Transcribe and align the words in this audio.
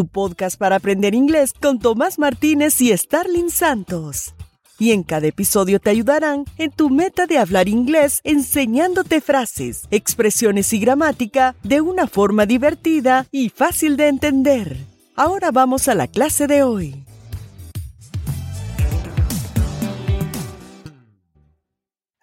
tu 0.00 0.06
podcast 0.08 0.58
para 0.58 0.76
aprender 0.76 1.14
inglés 1.14 1.52
con 1.52 1.78
Tomás 1.78 2.18
Martínez 2.18 2.80
y 2.80 2.96
Starling 2.96 3.50
Santos. 3.50 4.34
Y 4.78 4.92
en 4.92 5.02
cada 5.02 5.26
episodio 5.26 5.78
te 5.78 5.90
ayudarán 5.90 6.46
en 6.56 6.70
tu 6.70 6.88
meta 6.88 7.26
de 7.26 7.36
hablar 7.36 7.68
inglés 7.68 8.22
enseñándote 8.24 9.20
frases, 9.20 9.82
expresiones 9.90 10.72
y 10.72 10.78
gramática 10.78 11.54
de 11.62 11.82
una 11.82 12.06
forma 12.06 12.46
divertida 12.46 13.26
y 13.30 13.50
fácil 13.50 13.98
de 13.98 14.08
entender. 14.08 14.78
Ahora 15.16 15.50
vamos 15.50 15.86
a 15.86 15.94
la 15.94 16.06
clase 16.06 16.46
de 16.46 16.62
hoy. 16.62 17.04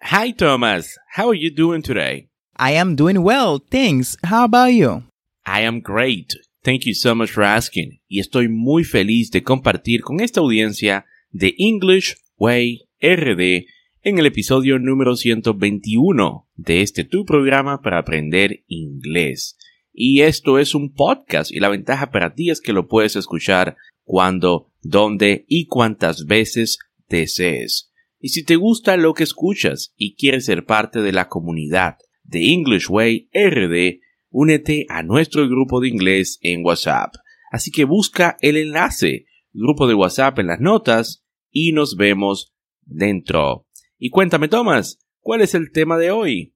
Hi 0.00 0.32
Thomas, 0.32 0.98
how 1.16 1.30
are 1.30 1.38
you 1.38 1.54
doing 1.54 1.82
today? 1.82 2.28
I 2.56 2.72
am 2.72 2.96
doing 2.96 3.22
well, 3.22 3.60
thanks. 3.70 4.16
How 4.24 4.42
about 4.42 4.72
you? 4.72 5.04
I 5.46 5.60
am 5.60 5.80
great. 5.80 6.34
Thank 6.62 6.82
you 6.82 6.94
so 6.94 7.14
much 7.14 7.30
for 7.30 7.44
asking. 7.44 8.00
Y 8.08 8.20
estoy 8.20 8.48
muy 8.48 8.84
feliz 8.84 9.30
de 9.30 9.42
compartir 9.42 10.02
con 10.02 10.20
esta 10.20 10.40
audiencia 10.40 11.06
de 11.30 11.54
English 11.58 12.16
Way 12.36 12.88
RD 13.00 13.66
en 14.02 14.18
el 14.18 14.26
episodio 14.26 14.78
número 14.78 15.16
121 15.16 16.48
de 16.56 16.82
este 16.82 17.04
tu 17.04 17.24
programa 17.24 17.80
para 17.82 17.98
aprender 17.98 18.64
inglés. 18.66 19.56
Y 19.92 20.22
esto 20.22 20.58
es 20.58 20.74
un 20.74 20.92
podcast 20.92 21.52
y 21.52 21.60
la 21.60 21.68
ventaja 21.68 22.10
para 22.10 22.34
ti 22.34 22.50
es 22.50 22.60
que 22.60 22.72
lo 22.72 22.88
puedes 22.88 23.16
escuchar 23.16 23.76
cuando, 24.04 24.72
donde 24.82 25.44
y 25.48 25.66
cuantas 25.66 26.26
veces 26.26 26.78
desees. 27.08 27.92
Y 28.20 28.30
si 28.30 28.44
te 28.44 28.56
gusta 28.56 28.96
lo 28.96 29.14
que 29.14 29.24
escuchas 29.24 29.92
y 29.96 30.16
quieres 30.16 30.46
ser 30.46 30.64
parte 30.64 31.00
de 31.02 31.12
la 31.12 31.28
comunidad 31.28 31.98
de 32.24 32.52
English 32.52 32.88
Way 32.88 33.28
RD, 33.32 34.00
únete 34.30 34.86
a 34.88 35.02
nuestro 35.02 35.48
grupo 35.48 35.80
de 35.80 35.88
inglés 35.88 36.38
en 36.42 36.64
WhatsApp. 36.64 37.14
Así 37.50 37.70
que 37.70 37.84
busca 37.84 38.36
el 38.40 38.56
enlace, 38.56 39.26
grupo 39.52 39.86
de 39.86 39.94
WhatsApp 39.94 40.38
en 40.38 40.48
las 40.48 40.60
notas 40.60 41.24
y 41.50 41.72
nos 41.72 41.96
vemos 41.96 42.54
dentro. 42.84 43.66
Y 43.98 44.10
cuéntame, 44.10 44.48
Tomás, 44.48 44.98
¿cuál 45.20 45.40
es 45.40 45.54
el 45.54 45.72
tema 45.72 45.96
de 45.96 46.10
hoy? 46.10 46.54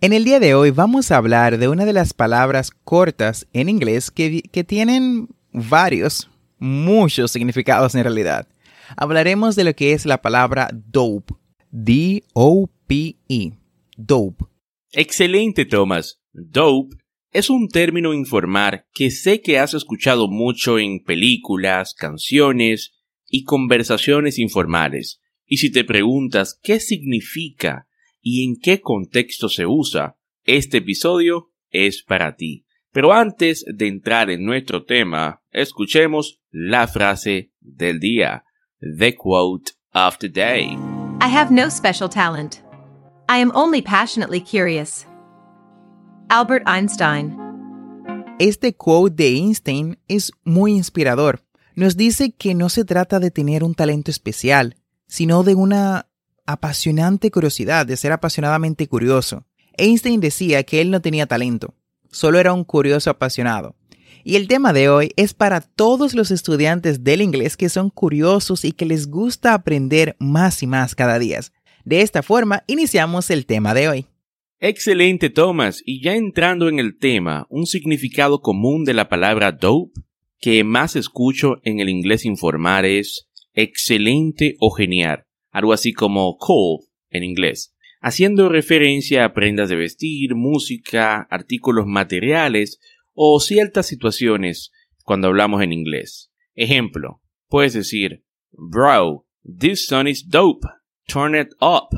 En 0.00 0.12
el 0.12 0.24
día 0.24 0.38
de 0.38 0.54
hoy 0.54 0.70
vamos 0.70 1.10
a 1.10 1.16
hablar 1.16 1.58
de 1.58 1.68
una 1.68 1.84
de 1.84 1.92
las 1.92 2.12
palabras 2.12 2.70
cortas 2.70 3.48
en 3.52 3.68
inglés 3.68 4.10
que, 4.10 4.42
que 4.42 4.62
tienen 4.64 5.28
varios, 5.52 6.30
muchos 6.58 7.32
significados 7.32 7.94
en 7.94 8.04
realidad. 8.04 8.46
Hablaremos 8.96 9.56
de 9.56 9.64
lo 9.64 9.74
que 9.74 9.92
es 9.92 10.06
la 10.06 10.22
palabra 10.22 10.70
dope. 10.72 11.34
D-O-P-E. 11.70 13.52
Dope. 13.96 14.44
Excelente, 14.92 15.66
Thomas. 15.66 16.17
Dope 16.32 16.96
es 17.30 17.50
un 17.50 17.68
término 17.68 18.14
informal 18.14 18.86
que 18.92 19.10
sé 19.10 19.42
que 19.42 19.58
has 19.58 19.74
escuchado 19.74 20.28
mucho 20.28 20.78
en 20.78 21.02
películas, 21.02 21.94
canciones 21.94 22.94
y 23.26 23.44
conversaciones 23.44 24.38
informales. 24.38 25.20
Y 25.46 25.58
si 25.58 25.70
te 25.70 25.84
preguntas 25.84 26.58
qué 26.62 26.80
significa 26.80 27.86
y 28.20 28.44
en 28.44 28.56
qué 28.60 28.80
contexto 28.80 29.48
se 29.48 29.66
usa, 29.66 30.16
este 30.44 30.78
episodio 30.78 31.52
es 31.70 32.02
para 32.02 32.36
ti. 32.36 32.64
Pero 32.92 33.12
antes 33.12 33.64
de 33.66 33.86
entrar 33.86 34.30
en 34.30 34.44
nuestro 34.44 34.84
tema, 34.84 35.42
escuchemos 35.50 36.40
la 36.50 36.88
frase 36.88 37.52
del 37.60 38.00
día, 38.00 38.44
the 38.80 39.14
quote 39.14 39.72
of 39.92 40.18
the 40.18 40.28
day. 40.28 40.76
I 41.20 41.28
have 41.28 41.50
no 41.50 41.68
special 41.68 42.08
talent. 42.08 42.62
I 43.28 43.38
am 43.38 43.52
only 43.54 43.82
passionately 43.82 44.40
curious. 44.40 45.07
Albert 46.30 46.68
Einstein. 46.68 47.34
Este 48.38 48.74
quote 48.74 49.14
de 49.14 49.28
Einstein 49.28 49.98
es 50.08 50.30
muy 50.44 50.72
inspirador. 50.72 51.42
Nos 51.74 51.96
dice 51.96 52.32
que 52.32 52.54
no 52.54 52.68
se 52.68 52.84
trata 52.84 53.18
de 53.18 53.30
tener 53.30 53.64
un 53.64 53.74
talento 53.74 54.10
especial, 54.10 54.76
sino 55.06 55.42
de 55.42 55.54
una 55.54 56.06
apasionante 56.44 57.30
curiosidad, 57.30 57.86
de 57.86 57.96
ser 57.96 58.12
apasionadamente 58.12 58.86
curioso. 58.88 59.46
Einstein 59.78 60.20
decía 60.20 60.64
que 60.64 60.82
él 60.82 60.90
no 60.90 61.00
tenía 61.00 61.26
talento, 61.26 61.74
solo 62.10 62.38
era 62.38 62.52
un 62.52 62.64
curioso 62.64 63.08
apasionado. 63.08 63.74
Y 64.22 64.36
el 64.36 64.48
tema 64.48 64.74
de 64.74 64.90
hoy 64.90 65.12
es 65.16 65.32
para 65.32 65.62
todos 65.62 66.12
los 66.12 66.30
estudiantes 66.30 67.04
del 67.04 67.22
inglés 67.22 67.56
que 67.56 67.70
son 67.70 67.88
curiosos 67.88 68.66
y 68.66 68.72
que 68.72 68.84
les 68.84 69.08
gusta 69.08 69.54
aprender 69.54 70.14
más 70.18 70.62
y 70.62 70.66
más 70.66 70.94
cada 70.94 71.18
día. 71.18 71.40
De 71.86 72.02
esta 72.02 72.22
forma, 72.22 72.64
iniciamos 72.66 73.30
el 73.30 73.46
tema 73.46 73.72
de 73.72 73.88
hoy. 73.88 74.06
Excelente, 74.60 75.30
Thomas. 75.30 75.82
Y 75.84 76.02
ya 76.02 76.14
entrando 76.14 76.68
en 76.68 76.78
el 76.78 76.98
tema, 76.98 77.46
un 77.48 77.66
significado 77.66 78.40
común 78.40 78.84
de 78.84 78.94
la 78.94 79.08
palabra 79.08 79.52
dope 79.52 80.00
que 80.40 80.64
más 80.64 80.96
escucho 80.96 81.56
en 81.62 81.80
el 81.80 81.88
inglés 81.88 82.24
informal 82.24 82.84
es 82.84 83.28
excelente 83.54 84.56
o 84.60 84.70
genial, 84.70 85.24
algo 85.50 85.72
así 85.72 85.92
como 85.92 86.36
cool 86.38 86.80
en 87.10 87.24
inglés, 87.24 87.74
haciendo 88.00 88.48
referencia 88.48 89.24
a 89.24 89.32
prendas 89.32 89.68
de 89.68 89.76
vestir, 89.76 90.34
música, 90.34 91.22
artículos 91.30 91.86
materiales 91.86 92.78
o 93.14 93.40
ciertas 93.40 93.86
situaciones 93.86 94.70
cuando 95.04 95.28
hablamos 95.28 95.62
en 95.62 95.72
inglés. 95.72 96.30
Ejemplo, 96.54 97.20
puedes 97.48 97.74
decir, 97.74 98.24
Bro, 98.52 99.26
this 99.42 99.86
song 99.86 100.06
is 100.06 100.28
dope. 100.28 100.66
Turn 101.06 101.34
it 101.34 101.48
up. 101.60 101.88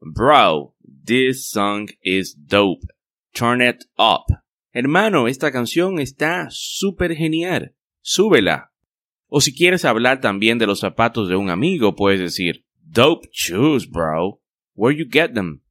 Bro, 0.00 0.74
this 1.04 1.48
song 1.48 1.88
is 2.02 2.34
dope. 2.36 2.86
Turn 3.34 3.60
it 3.60 3.84
up. 3.98 4.24
Hermano, 4.72 5.28
esta 5.28 5.50
canción 5.50 5.98
está 5.98 6.48
súper 6.50 7.14
genial. 7.14 7.74
Súbela. 8.00 8.72
O 9.28 9.40
si 9.40 9.54
quieres 9.54 9.84
hablar 9.84 10.20
también 10.20 10.58
de 10.58 10.66
los 10.66 10.80
zapatos 10.80 11.28
de 11.28 11.36
un 11.36 11.50
amigo, 11.50 11.94
puedes 11.94 12.20
decir, 12.20 12.64
Dope 12.82 13.28
shoes, 13.32 13.88
bro. 13.88 14.40
Where 14.74 14.94
you 14.94 15.06
get 15.10 15.32
them? 15.34 15.62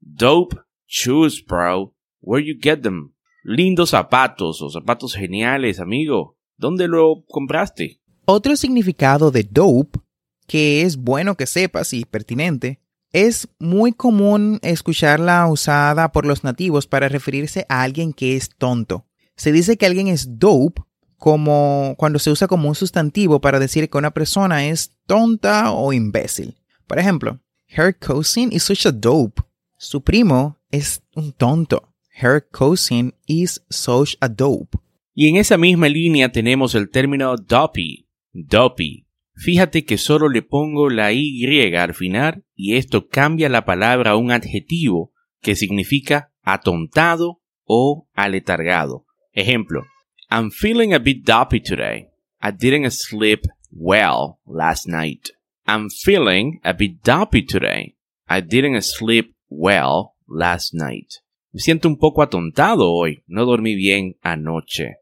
Dope 0.00 0.56
shoes, 0.86 1.42
bro. 1.44 1.94
Where 2.20 2.42
you 2.42 2.58
get 2.60 2.82
them? 2.82 3.14
Lindos 3.44 3.90
zapatos 3.90 4.62
o 4.62 4.70
zapatos 4.70 5.14
geniales, 5.14 5.80
amigo. 5.80 6.38
¿Dónde 6.56 6.88
lo 6.88 7.24
compraste? 7.26 8.00
Otro 8.24 8.56
significado 8.56 9.30
de 9.30 9.42
dope, 9.42 9.98
que 10.46 10.82
es 10.82 10.96
bueno 10.96 11.36
que 11.36 11.46
sepas 11.46 11.92
y 11.92 12.04
pertinente, 12.04 12.80
es 13.12 13.48
muy 13.58 13.92
común 13.92 14.58
escucharla 14.62 15.46
usada 15.46 16.12
por 16.12 16.26
los 16.26 16.44
nativos 16.44 16.86
para 16.86 17.08
referirse 17.08 17.66
a 17.68 17.82
alguien 17.82 18.12
que 18.12 18.36
es 18.36 18.50
tonto. 18.56 19.06
Se 19.36 19.52
dice 19.52 19.76
que 19.76 19.86
alguien 19.86 20.08
es 20.08 20.38
dope 20.38 20.82
como 21.18 21.94
cuando 21.98 22.18
se 22.18 22.30
usa 22.30 22.48
como 22.48 22.68
un 22.68 22.74
sustantivo 22.74 23.40
para 23.40 23.60
decir 23.60 23.88
que 23.88 23.98
una 23.98 24.10
persona 24.10 24.66
es 24.66 24.92
tonta 25.06 25.72
o 25.72 25.92
imbécil. 25.92 26.56
Por 26.86 26.98
ejemplo, 26.98 27.38
her 27.68 27.96
cousin 27.96 28.52
is 28.52 28.64
such 28.64 28.86
a 28.86 28.92
dope. 28.92 29.42
Su 29.76 30.02
primo 30.02 30.58
es 30.70 31.02
un 31.14 31.32
tonto. 31.32 31.94
Her 32.20 32.46
cousin 32.50 33.14
is 33.26 33.62
such 33.70 34.16
a 34.20 34.28
dope. 34.28 34.78
Y 35.14 35.28
en 35.28 35.36
esa 35.36 35.56
misma 35.56 35.88
línea 35.88 36.32
tenemos 36.32 36.74
el 36.74 36.90
término 36.90 37.36
dopey. 37.36 38.06
Dopey. 38.32 39.06
Fíjate 39.34 39.84
que 39.84 39.98
solo 39.98 40.28
le 40.28 40.42
pongo 40.42 40.90
la 40.90 41.12
Y 41.12 41.74
al 41.74 41.94
final 41.94 42.44
y 42.54 42.76
esto 42.76 43.08
cambia 43.08 43.48
la 43.48 43.64
palabra 43.64 44.12
a 44.12 44.16
un 44.16 44.30
adjetivo 44.30 45.12
que 45.40 45.56
significa 45.56 46.32
atontado 46.42 47.40
o 47.64 48.08
aletargado. 48.14 49.06
Ejemplo, 49.32 49.84
I'm 50.30 50.50
feeling 50.50 50.92
a 50.92 50.98
bit 50.98 51.24
dopey 51.24 51.60
today. 51.60 52.08
I 52.40 52.50
didn't 52.52 52.90
sleep 52.90 53.46
well 53.70 54.38
last 54.46 54.86
night. 54.86 55.30
I'm 55.66 55.88
feeling 55.90 56.60
a 56.64 56.72
bit 56.72 57.02
dopey 57.02 57.44
today. 57.44 57.96
I 58.28 58.40
didn't 58.40 58.82
sleep 58.82 59.34
well 59.48 60.14
last 60.26 60.74
night. 60.74 61.08
Me 61.52 61.60
siento 61.60 61.88
un 61.88 61.96
poco 61.96 62.22
atontado 62.22 62.90
hoy. 62.90 63.22
No 63.26 63.44
dormí 63.44 63.74
bien 63.74 64.16
anoche. 64.22 64.96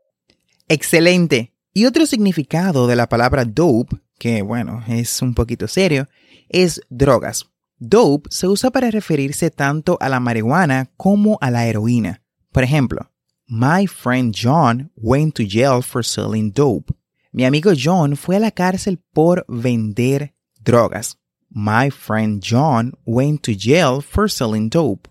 Excelente. 0.69 1.53
Y 1.73 1.87
otro 1.87 2.06
significado 2.06 2.87
de 2.87 2.97
la 2.97 3.09
palabra 3.09 3.44
dope, 3.44 3.97
que 4.20 4.43
bueno, 4.43 4.84
es 4.87 5.22
un 5.22 5.34
poquito 5.34 5.67
serio, 5.67 6.06
es 6.50 6.82
drogas. 6.90 7.50
Dope 7.78 8.28
se 8.31 8.46
usa 8.46 8.70
para 8.70 8.90
referirse 8.90 9.50
tanto 9.50 9.96
a 9.99 10.11
la 10.11 10.20
marihuana 10.20 10.90
como 10.99 11.38
a 11.40 11.50
la 11.50 11.67
heroína. 11.67 12.22
Por 12.52 12.62
ejemplo, 12.62 13.11
My 13.49 13.87
friend 13.87 14.34
John 14.37 14.93
went 14.94 15.34
to 15.37 15.44
jail 15.44 15.82
for 15.82 16.05
selling 16.05 16.52
dope. 16.52 16.93
Mi 17.32 17.46
amigo 17.46 17.72
John 17.75 18.14
fue 18.14 18.37
a 18.37 18.40
la 18.40 18.50
cárcel 18.50 18.99
por 19.12 19.46
vender 19.49 20.34
drogas. 20.62 21.17
My 21.49 21.90
friend 21.90 22.43
John 22.43 22.93
went 23.06 23.43
to 23.44 23.52
jail 23.58 24.02
for 24.02 24.31
selling 24.31 24.69
dope. 24.69 25.08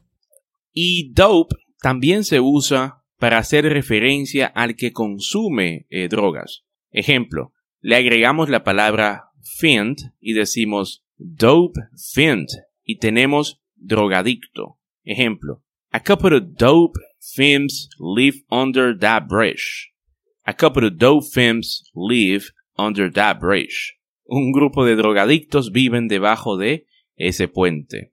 Y 0.72 1.12
dope 1.14 1.56
también 1.82 2.24
se 2.24 2.40
usa 2.40 3.04
para 3.18 3.40
hacer 3.40 3.66
referencia 3.66 4.46
al 4.46 4.76
que 4.76 4.94
consume 4.94 5.88
eh, 5.90 6.08
drogas. 6.08 6.64
Ejemplo, 6.92 7.54
le 7.82 7.96
agregamos 7.96 8.50
la 8.50 8.64
palabra 8.64 9.32
fiend 9.42 9.98
y 10.20 10.34
decimos 10.34 11.04
dope 11.18 11.80
fiend 12.14 12.48
y 12.84 12.98
tenemos 12.98 13.62
drogadicto. 13.76 14.78
Ejemplo, 15.04 15.64
a 15.92 16.02
couple 16.02 16.36
of 16.36 16.44
dope 16.58 17.00
fiends 17.20 17.90
live 18.00 18.44
under 18.50 18.98
that 18.98 19.28
bridge. 19.28 19.94
A 20.46 20.54
couple 20.54 20.86
of 20.86 20.98
dope 20.98 21.26
fiends 21.26 21.84
live 21.94 22.52
under 22.78 23.12
that 23.12 23.40
bridge. 23.40 23.98
Un 24.26 24.52
grupo 24.52 24.86
de 24.86 24.96
drogadictos 24.96 25.72
viven 25.72 26.08
debajo 26.08 26.58
de 26.58 26.86
ese 27.16 27.48
puente. 27.48 28.12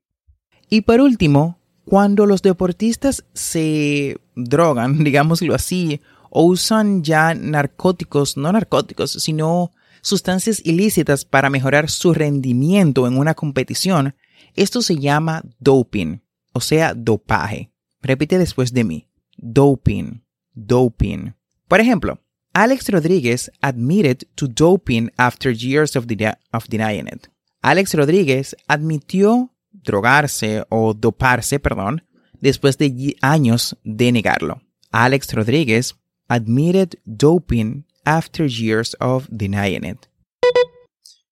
Y 0.69 0.81
por 0.81 0.99
último, 0.99 1.59
cuando 1.85 2.25
los 2.25 2.41
deportistas 2.41 3.25
se 3.33 4.17
drogan, 4.35 5.03
digámoslo 5.03 5.55
así, 5.55 6.01
o 6.39 6.43
usan 6.43 7.03
ya 7.03 7.33
narcóticos, 7.33 8.37
no 8.37 8.51
narcóticos, 8.51 9.13
sino 9.13 9.71
sustancias 10.03 10.61
ilícitas 10.63 11.25
para 11.25 11.49
mejorar 11.49 11.89
su 11.89 12.13
rendimiento 12.13 13.07
en 13.07 13.17
una 13.17 13.33
competición, 13.33 14.13
esto 14.53 14.83
se 14.83 14.97
llama 14.97 15.43
doping, 15.57 16.19
o 16.53 16.61
sea, 16.61 16.93
dopaje. 16.93 17.71
Repite 18.03 18.37
después 18.37 18.71
de 18.71 18.83
mí. 18.83 19.07
Doping, 19.37 20.21
doping. 20.53 21.33
Por 21.67 21.79
ejemplo, 21.79 22.21
Alex 22.53 22.87
Rodríguez 22.89 23.51
admitted 23.61 24.27
to 24.35 24.47
doping 24.47 25.09
after 25.17 25.51
years 25.51 25.95
of, 25.95 26.05
of 26.53 26.67
denying 26.69 27.07
it. 27.07 27.29
Alex 27.63 27.95
Rodríguez 27.95 28.55
admitió 28.67 29.55
drogarse 29.71 30.65
o 30.69 30.93
doparse, 30.93 31.59
perdón, 31.59 32.03
después 32.39 32.77
de 32.77 33.15
años 33.21 33.75
de 33.83 34.11
negarlo. 34.11 34.61
Alex 34.91 35.33
Rodríguez 35.33 35.95
admitted 36.29 36.99
doping 37.05 37.85
after 38.05 38.45
years 38.45 38.95
of 38.99 39.27
denying 39.29 39.83
it. 39.83 40.07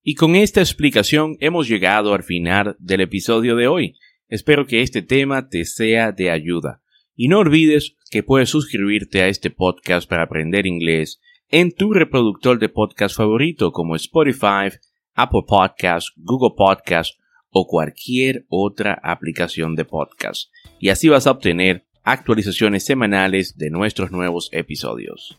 Y 0.04 0.14
con 0.16 0.36
esta 0.36 0.62
explicación 0.62 1.36
hemos 1.40 1.68
llegado 1.68 2.14
al 2.14 2.22
final 2.24 2.76
del 2.80 3.02
episodio 3.02 3.56
de 3.56 3.68
hoy. 3.68 3.96
Espero 4.28 4.68
que 4.68 4.82
este 4.82 5.02
tema 5.02 5.50
te 5.50 5.66
sea 5.66 6.12
de 6.12 6.30
ayuda. 6.30 6.82
Y 7.16 7.28
no 7.28 7.40
olvides 7.40 7.96
que 8.12 8.22
puedes 8.22 8.50
suscribirte 8.50 9.22
a 9.22 9.28
este 9.28 9.50
podcast 9.50 10.08
para 10.08 10.24
aprender 10.24 10.68
inglés 10.68 11.20
en 11.50 11.72
tu 11.72 11.94
reproductor 11.94 12.60
de 12.60 12.70
podcast 12.70 13.16
favorito 13.16 13.72
como 13.72 13.96
Spotify, 13.96 14.70
Apple 15.16 15.44
Podcasts, 15.48 16.12
Google 16.18 16.56
Podcasts 16.58 17.18
o 17.50 17.66
cualquier 17.66 18.46
otra 18.50 19.00
aplicación 19.02 19.76
de 19.76 19.86
podcast. 19.86 20.52
Y 20.80 20.90
así 20.90 21.08
vas 21.08 21.26
a 21.26 21.32
obtener 21.32 21.86
actualizaciones 22.06 22.86
semanales 22.86 23.58
de 23.58 23.70
nuestros 23.70 24.12
nuevos 24.12 24.50
episodios. 24.54 25.38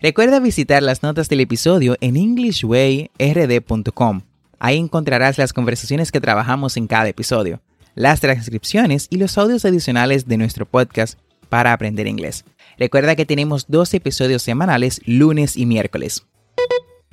Recuerda 0.00 0.40
visitar 0.40 0.82
las 0.82 1.02
notas 1.02 1.28
del 1.28 1.40
episodio 1.40 1.96
en 2.00 2.16
englishwayrd.com. 2.16 4.22
Ahí 4.58 4.78
encontrarás 4.78 5.38
las 5.38 5.52
conversaciones 5.52 6.10
que 6.10 6.20
trabajamos 6.20 6.76
en 6.76 6.86
cada 6.86 7.08
episodio, 7.08 7.60
las 7.94 8.20
transcripciones 8.20 9.06
y 9.10 9.18
los 9.18 9.36
audios 9.38 9.64
adicionales 9.64 10.26
de 10.26 10.38
nuestro 10.38 10.66
podcast 10.66 11.18
para 11.48 11.72
aprender 11.72 12.06
inglés. 12.06 12.44
Recuerda 12.78 13.16
que 13.16 13.24
tenemos 13.24 13.66
dos 13.68 13.94
episodios 13.94 14.42
semanales 14.42 15.00
lunes 15.06 15.56
y 15.56 15.66
miércoles. 15.66 16.26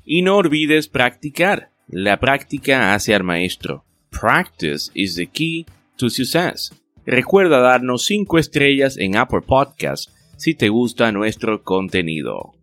Y 0.06 0.22
no 0.22 0.38
olvides 0.38 0.88
practicar. 0.88 1.72
La 1.88 2.20
práctica 2.20 2.94
hace 2.94 3.16
al 3.16 3.24
maestro. 3.24 3.86
Practice 4.10 4.92
is 4.94 5.16
the 5.16 5.28
key 5.28 5.66
to 5.98 6.10
success. 6.10 6.72
Recuerda 7.06 7.60
darnos 7.60 8.06
5 8.06 8.38
estrellas 8.38 8.98
en 8.98 9.18
Apple 9.18 9.42
Podcast 9.42 10.10
si 10.38 10.56
te 10.56 10.70
gusta 10.70 11.12
nuestro 11.12 11.64
contenido. 11.64 12.54